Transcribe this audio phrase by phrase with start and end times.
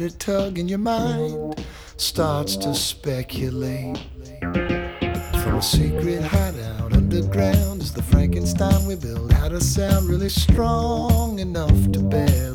[0.00, 1.62] mighty tug in your mind
[1.98, 3.98] starts to speculate.
[4.40, 9.30] From a secret hideout underground is the Frankenstein we build.
[9.30, 12.49] How to sound really strong enough to bear.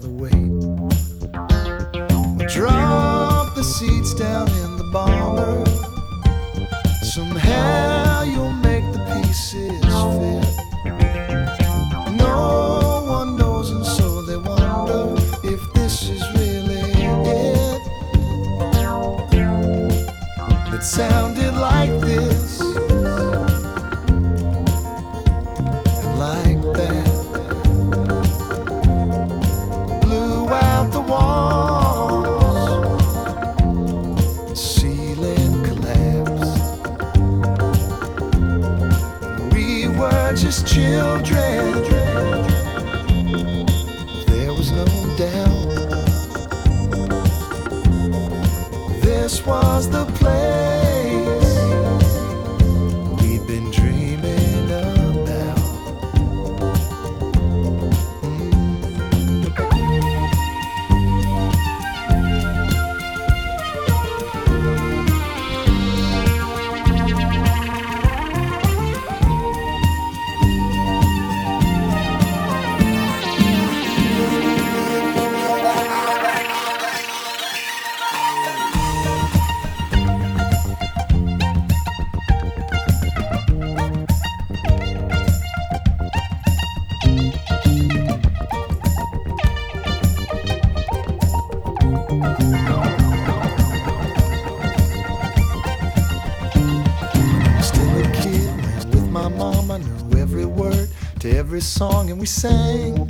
[101.65, 103.09] song and we sang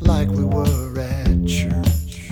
[0.00, 2.30] like we were at church.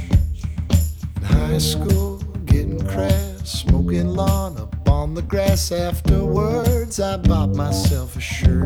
[1.17, 5.71] In high school, getting crass, smoking lawn up on the grass.
[5.71, 8.60] Afterwards, I bought myself a shirt.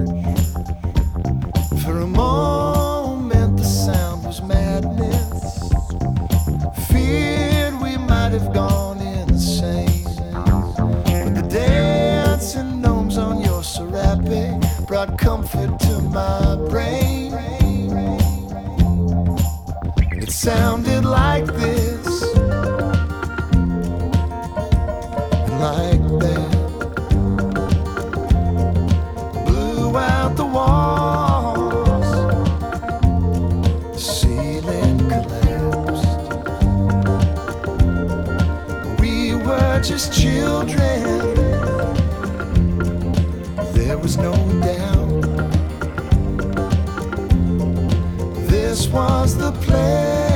[48.84, 50.33] this was the place.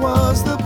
[0.00, 0.57] was the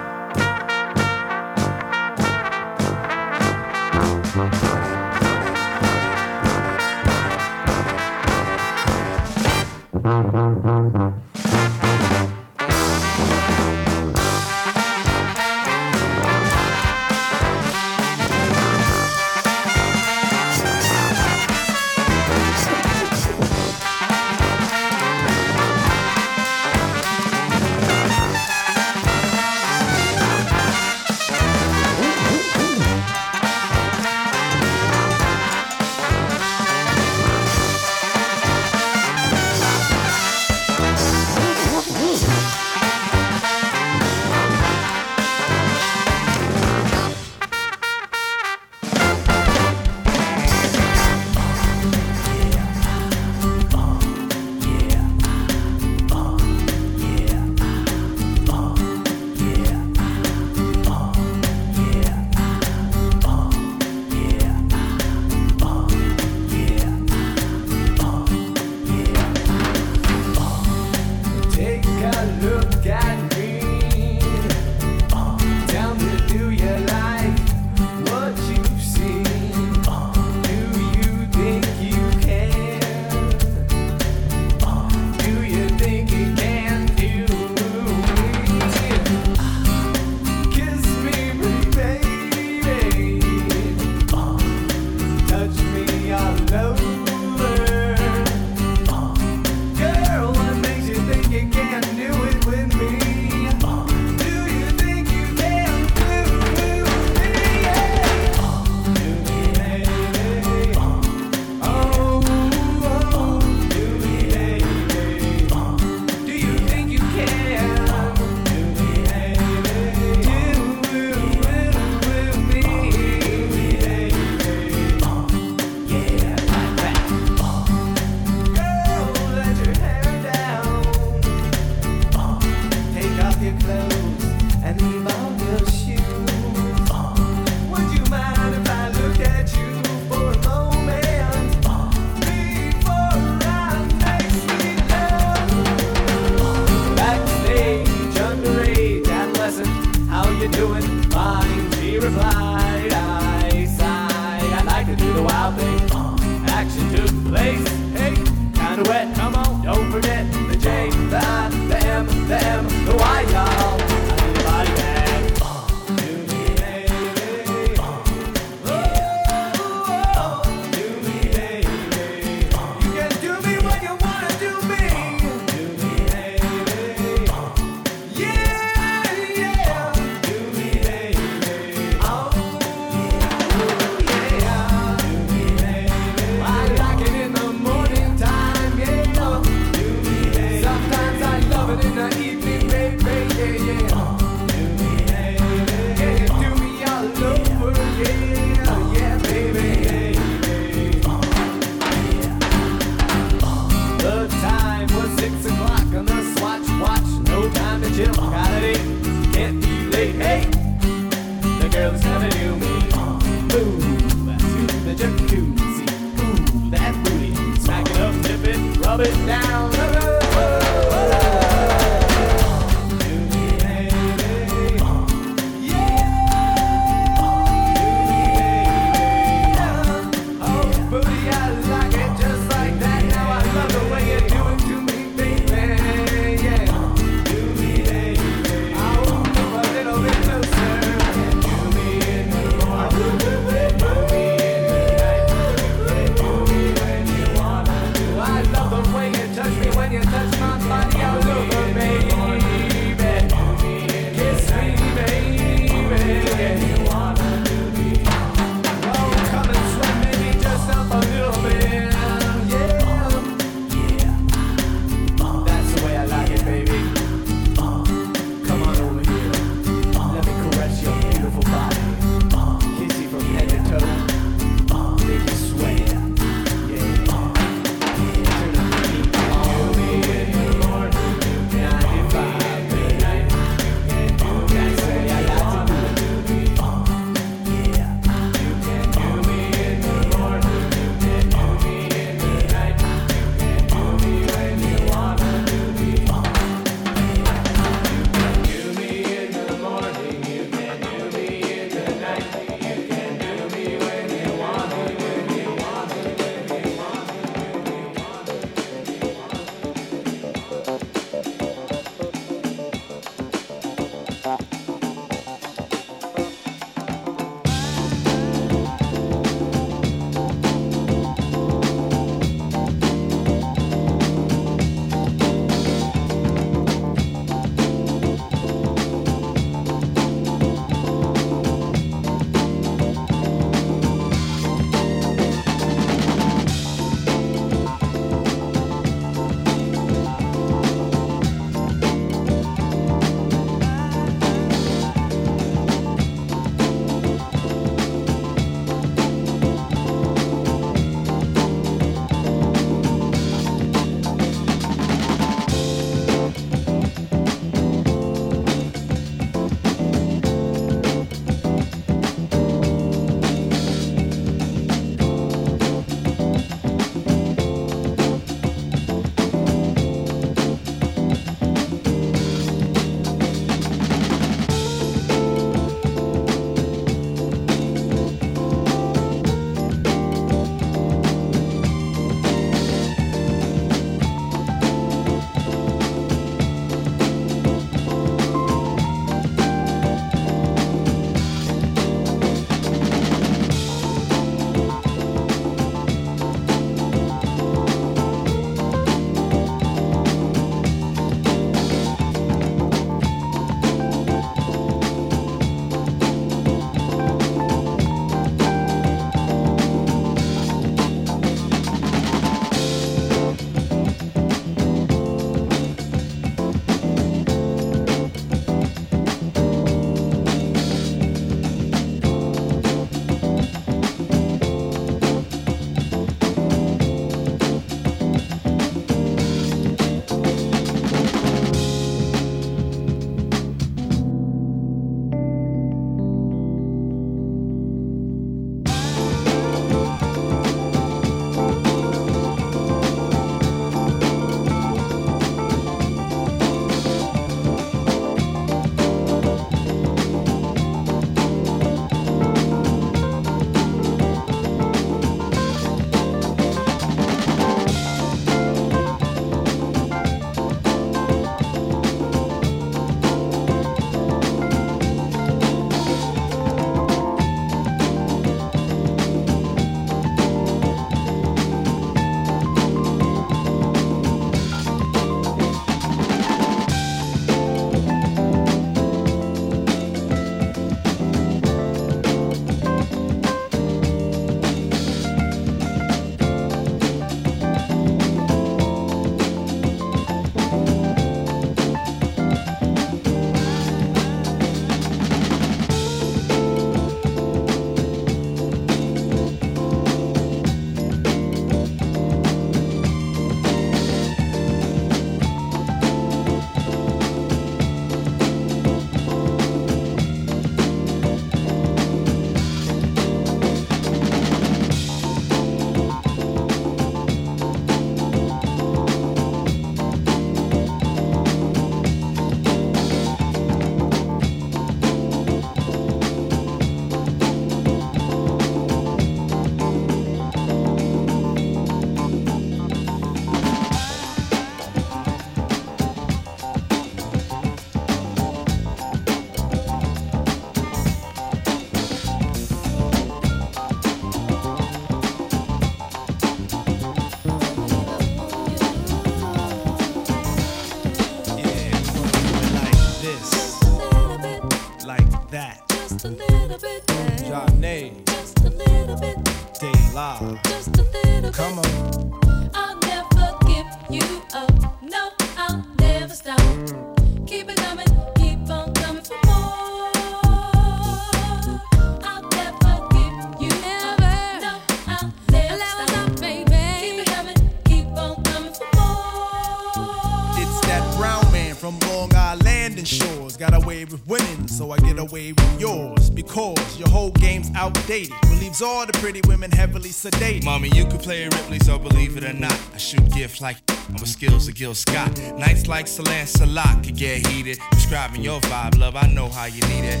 [590.66, 592.58] you can play Ripley, so believe it or not.
[592.74, 595.16] I shoot gifts like I'm a skills of Gil Scott.
[595.38, 597.58] Nights like Salan Salat could get heated.
[597.70, 600.00] Describing your vibe, love, I know how you need it.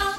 [0.00, 0.13] Oh,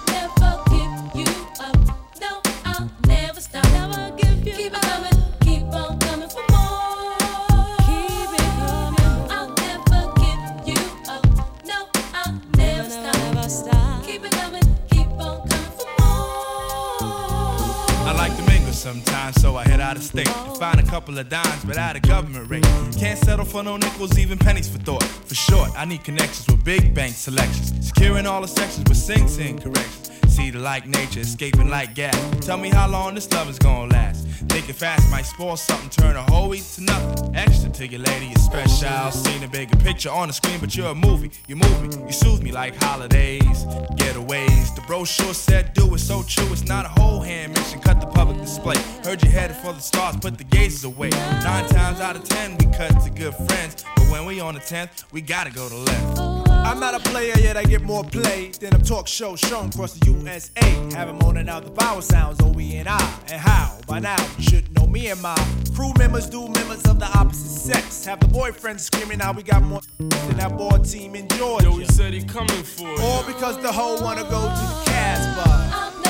[20.24, 22.64] to Find a couple of dimes, but at a government rate.
[22.98, 25.04] Can't settle for no nickels, even pennies for thought.
[25.04, 27.88] For short, I need connections with big bank selections.
[27.88, 30.15] Securing all the sections with Sing Sing corrections.
[30.36, 32.14] See the like nature, escaping like gas.
[32.46, 34.28] Tell me how long this love is gonna last.
[34.50, 37.34] Thinking fast might spoil something, turn a whole week to nothing.
[37.34, 39.12] Extra to your lady, is special.
[39.12, 41.32] Seen a bigger picture on the screen, but you're a movie.
[41.48, 43.64] You move me, you soothe me like holidays,
[43.96, 44.76] getaways.
[44.76, 46.52] The brochure said do it, so true.
[46.52, 48.76] It's not a whole hand mission, cut the public display.
[49.06, 51.12] Heard you headed for the stars, put the gazes away.
[51.12, 53.86] Nine times out of ten, we cut to good friends.
[53.96, 56.45] But when we on the tenth, we gotta go to left.
[56.66, 59.94] I'm not a player yet, I get more play than a talk show shown across
[59.94, 60.52] the USA.
[60.60, 63.20] Have Have 'em moaning out the vowel sounds, O, E, and I.
[63.28, 63.78] And how?
[63.86, 65.36] By now, you should know me and my
[65.76, 68.06] crew members do members of the opposite sex.
[68.06, 71.66] Have the boyfriends screaming out, we got more than that ball team in Georgia.
[71.66, 72.98] Yo, he said he coming for you.
[73.00, 76.05] All because the hoe wanna go to the Casbah.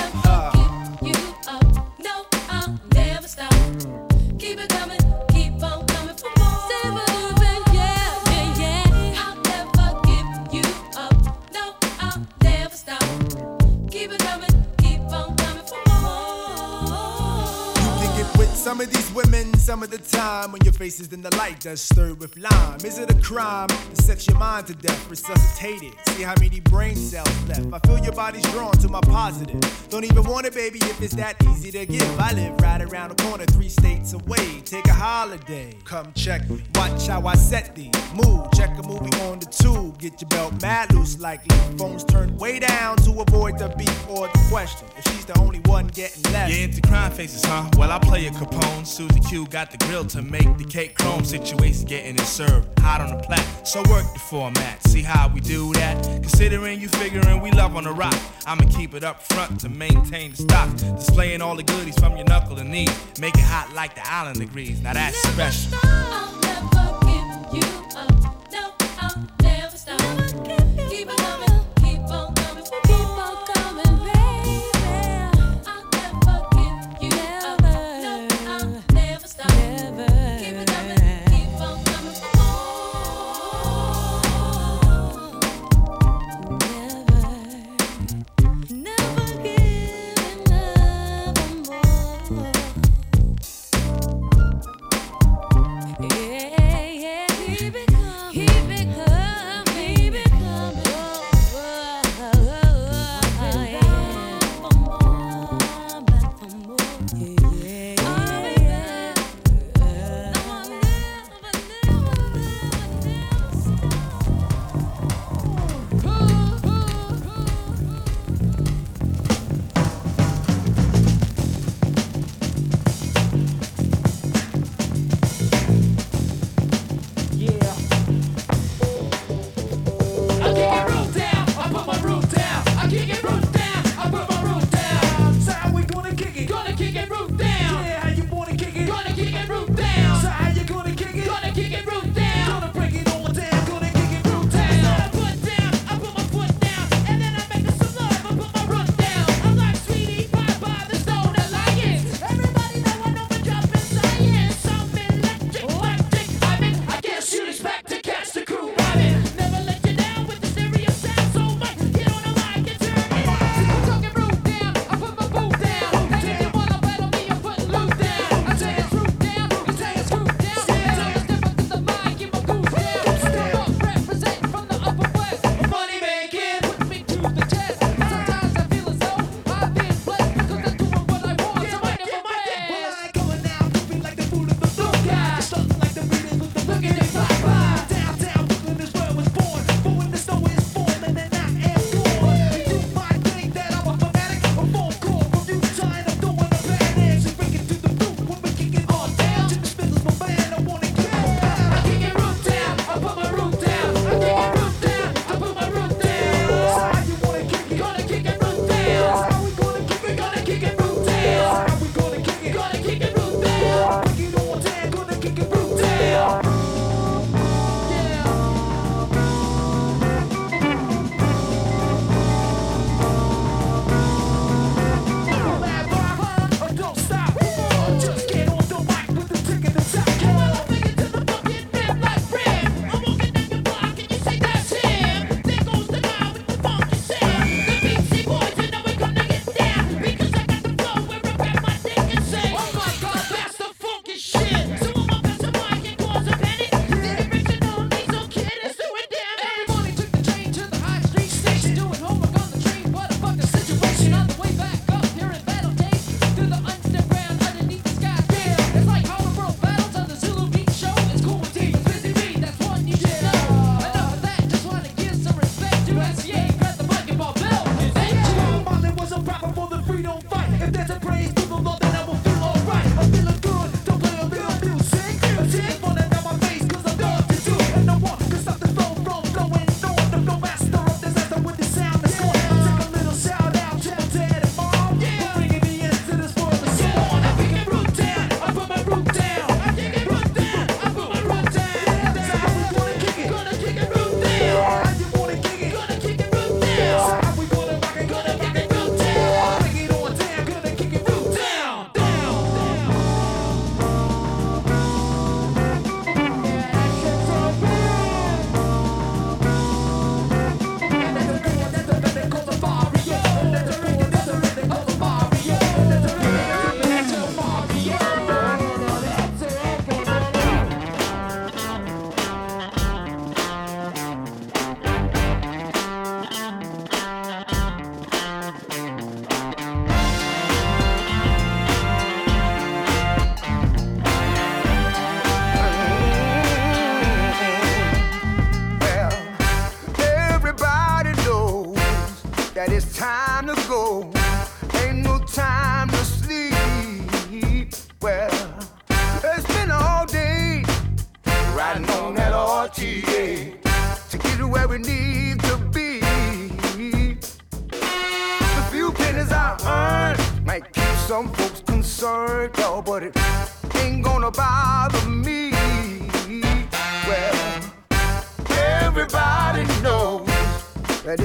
[18.76, 21.62] Some of these women some of the time when your face is in the light
[21.62, 22.78] that's stirred with lime.
[22.84, 25.94] Is it a crime to sex your mind to death, resuscitate it?
[26.10, 27.74] See how many brain cells left.
[27.74, 29.60] I feel your body's drawn to my positive.
[29.90, 32.20] Don't even want it, baby, if it's that easy to give.
[32.20, 34.62] I live right around the corner, three states away.
[34.66, 36.62] Take a holiday, come check me.
[36.76, 37.92] Watch how I set these.
[38.14, 39.98] Move, check a movie on the tube.
[39.98, 41.58] Get your belt mad loose, likely.
[41.80, 44.88] Phones turned way down to avoid the beef or the question.
[44.96, 46.54] If she's the only one getting left.
[46.54, 47.68] You into crime faces, huh?
[47.78, 48.86] Well, I play a Capone.
[48.86, 51.24] Susie Q got the grill to make the cake chrome.
[51.24, 53.66] Situation getting it served hot on the plat.
[53.66, 54.84] So work the format.
[54.84, 56.04] See how we do that?
[56.04, 60.32] Considering you figuring we love on the rock, I'ma keep it up front to maintain
[60.32, 60.70] the stock.
[60.98, 62.90] Displaying all the goodies from your knuckle and knee.
[63.22, 64.82] Make it hot like the island degrees.
[64.82, 66.35] Now that's special.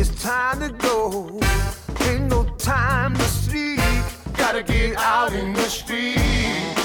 [0.01, 1.29] It's time to go.
[2.09, 3.81] Ain't no time to sleep.
[4.35, 6.80] Gotta get out in the street.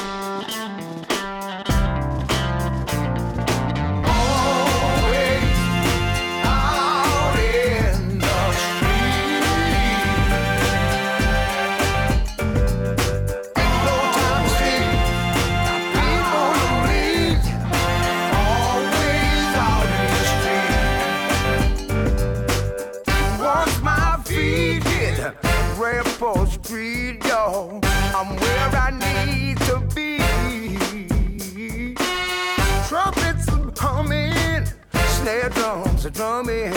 [35.25, 36.71] Snare drums are drumming,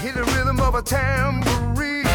[0.00, 2.06] hit the rhythm of a tambourine.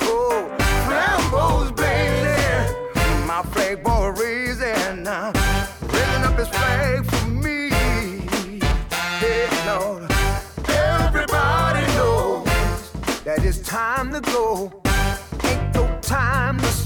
[0.00, 0.48] Oh,
[0.86, 7.68] flambeau's blazing, my flag boy raising, raising up his flag for me.
[9.20, 10.10] Hey, Lord,
[10.70, 12.92] everybody knows
[13.24, 14.72] that it's time to go.
[15.44, 16.85] Ain't no time to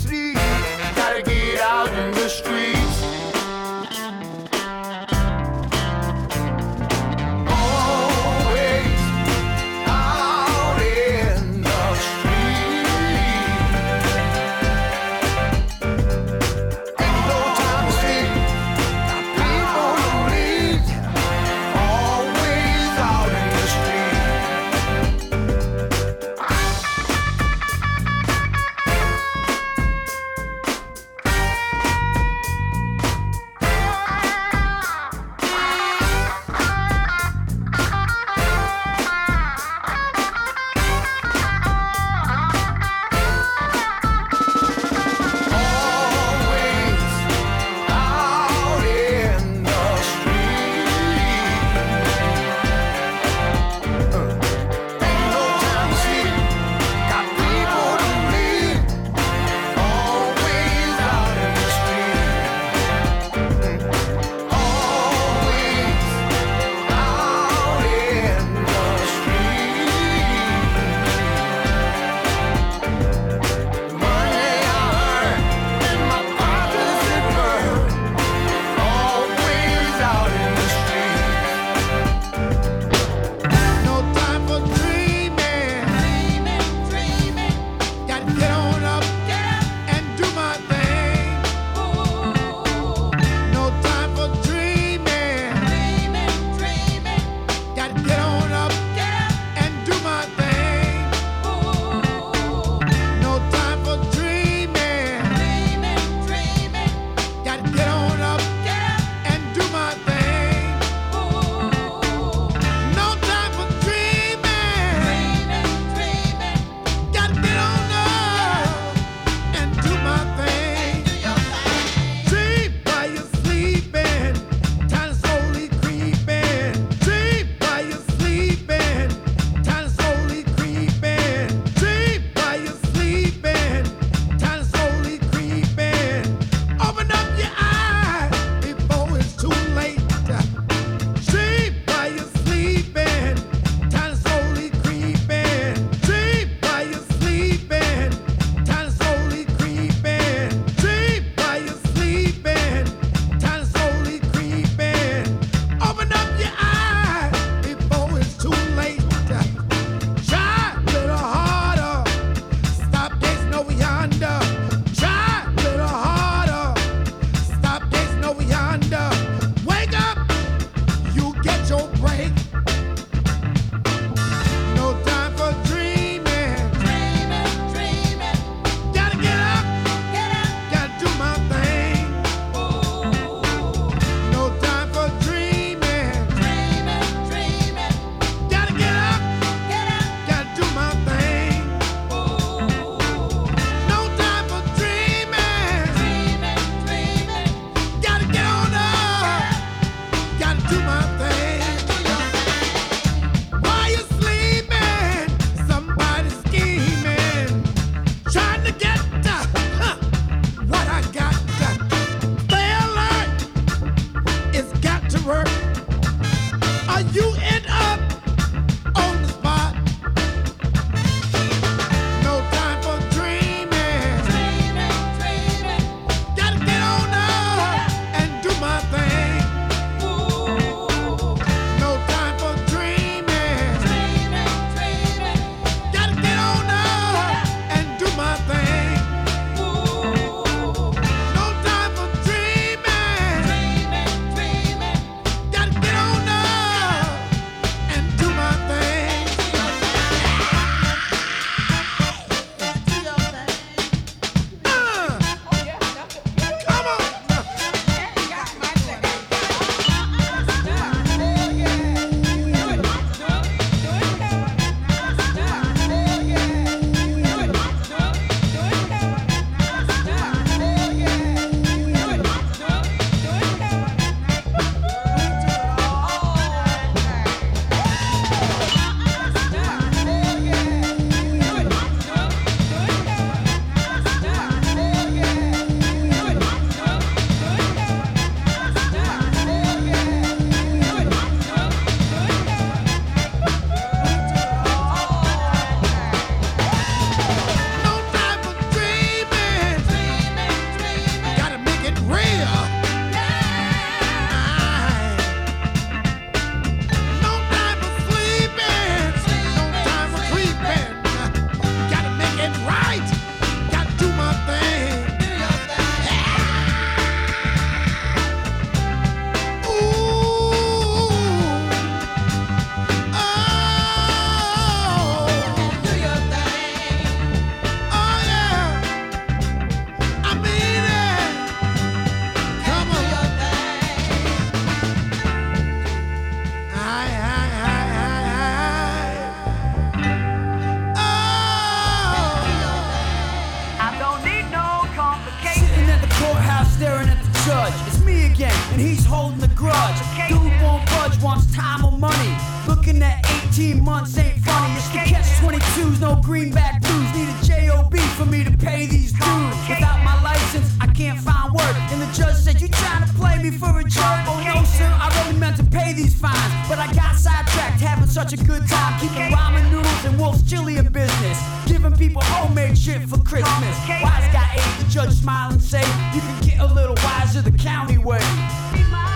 [361.73, 361.93] find.
[361.93, 364.21] And the judge said, You trying to play me for a jerk?
[364.27, 366.53] Oh no, sir, I really meant to pay these fines.
[366.69, 369.01] But I got sidetracked, having such a good time.
[369.01, 371.39] Keeping ramen noodles and Wolf's chili in business.
[371.67, 373.77] Giving people homemade shit for Christmas.
[373.89, 375.83] Wise guy ate, the judge smile and say,
[376.15, 378.21] You can get a little wiser the county way.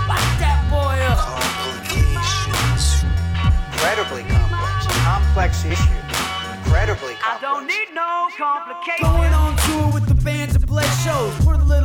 [0.09, 1.19] Lock that boy up.
[1.19, 3.05] Complications.
[3.73, 4.87] Incredibly complex.
[5.05, 6.05] Complex issue.
[6.65, 7.25] Incredibly complex.
[7.25, 9.09] I don't need no complications.
[9.09, 11.35] Going on tour with the band to play shows.
[11.45, 11.84] Put a little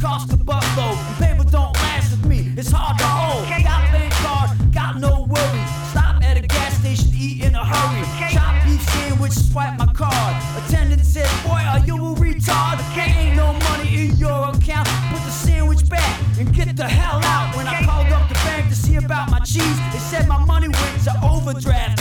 [0.00, 0.96] cost a buttload.
[0.96, 2.52] And paper don't last with me.
[2.56, 3.48] It's hard to hold.
[3.48, 5.70] Got a bank card, got no worries.
[5.92, 8.02] Stop at a gas station, eat in a hurry.
[8.32, 10.34] Chop beef sandwich, swipe my card.
[10.64, 12.78] Attendant said, Boy, are you a retard?
[12.94, 14.88] There ain't no money in your account.
[15.12, 17.54] Put the sandwich back and get the hell out.
[17.56, 20.68] When I called up the bank to see about my cheese, they said my money
[20.68, 21.12] went to.
[21.22, 22.00] Overdraft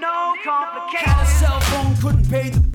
[0.00, 1.12] no complications.
[1.12, 2.65] Had a cell phone, couldn't pay the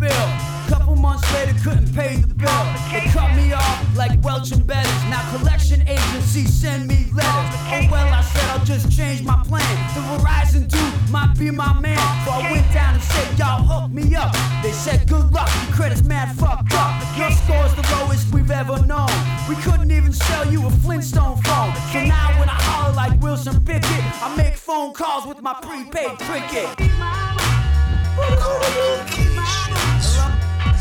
[1.22, 2.66] months later, couldn't pay the bill.
[2.92, 5.04] They cut me off like Welch and Betters.
[5.10, 7.52] Now collection agencies send me letters.
[7.72, 9.64] Oh well, I said I'll just change my plan.
[9.94, 11.98] The Verizon dude might be my man.
[12.26, 14.34] So I went down and said, y'all hook me up.
[14.64, 17.02] They said, good luck, your credit's mad fucked up.
[17.18, 19.12] Your score's the lowest we've ever known.
[19.50, 21.74] We couldn't even sell you a Flintstone phone.
[21.92, 26.18] So now when I holler like Wilson Pickett, I make phone calls with my prepaid
[26.20, 26.68] cricket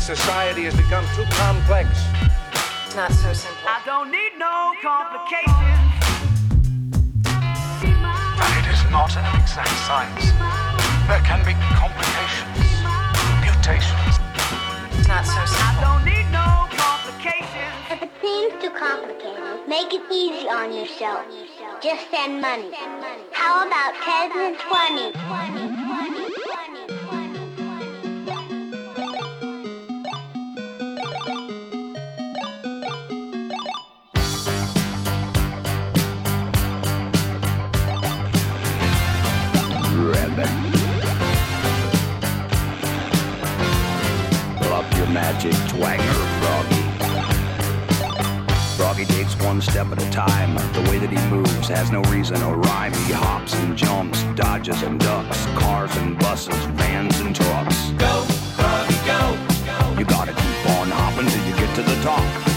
[0.01, 1.87] society has become too complex.
[2.87, 3.69] It's not so simple.
[3.69, 5.53] I don't need no complications.
[8.33, 10.33] But it is not an exact science.
[11.05, 12.81] There can be complications,
[13.45, 14.17] mutations.
[14.97, 15.69] It's not so simple.
[15.69, 17.69] I don't need no complications.
[17.93, 21.29] If it seems too complicated, make it easy on yourself.
[21.77, 22.73] Just send money.
[23.37, 25.13] How about 10 and 20?
[25.13, 27.20] 20, 20, 20, 20.
[45.81, 46.83] Twanger, Froggy.
[48.77, 50.55] Froggy takes one step at a time.
[50.73, 52.93] The way that he moves has no reason or rhyme.
[52.93, 57.91] He hops and jumps, dodges and ducks, cars and buses, vans and trucks.
[57.97, 58.23] Go,
[58.57, 59.37] Froggy, go.
[59.97, 62.50] You gotta keep on hopping till you get to the top.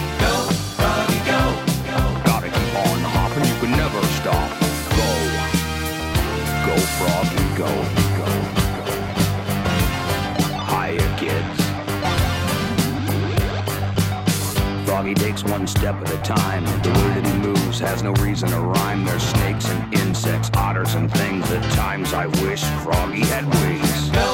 [15.05, 16.65] Froggy takes one step at a time.
[16.65, 19.05] The that he moves has no reason to rhyme.
[19.05, 21.51] There's snakes and insects, otters and things.
[21.51, 24.09] At times I wish Froggy had wings.
[24.09, 24.34] Go,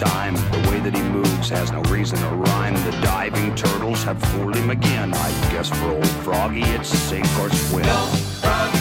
[0.00, 0.34] time.
[0.34, 2.74] The way that he moves has no reason to rhyme.
[2.84, 5.12] The diving turtles have fooled him again.
[5.12, 7.84] I guess for old Froggy, it's sink or swim.
[7.84, 8.06] Go,
[8.40, 8.78] Froggy,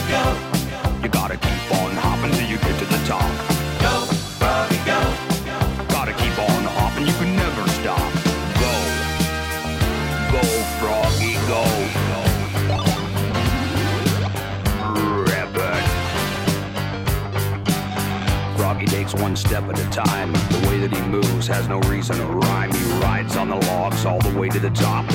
[21.69, 22.71] no reason to rhyme.
[22.71, 25.07] He rides on the logs all the way to the top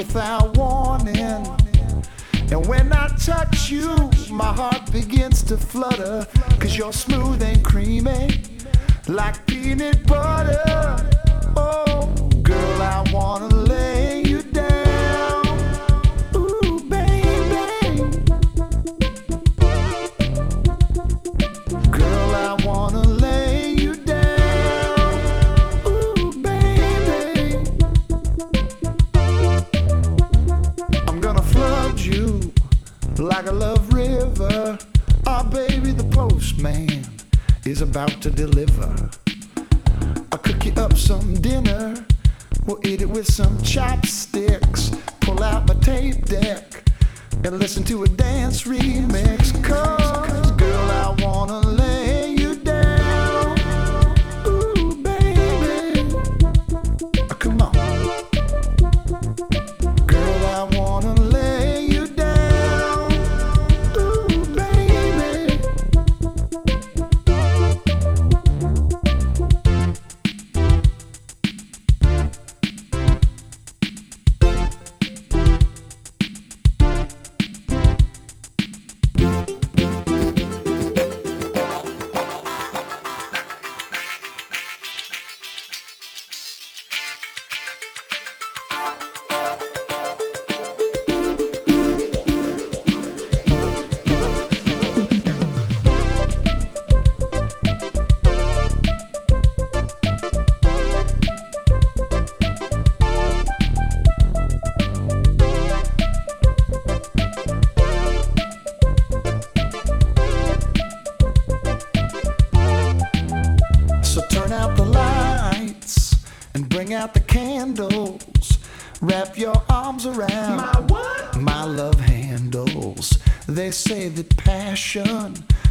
[0.00, 1.46] without warning.
[2.50, 6.26] And when I touch you, my heart begins to flutter.
[6.58, 8.40] Cause you're smooth and creamy,
[9.08, 10.96] like peanut butter.
[11.54, 12.06] Oh,
[12.42, 13.48] girl, I wanna
[38.20, 38.59] to deliver.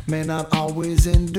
[0.10, 1.39] may not always endure.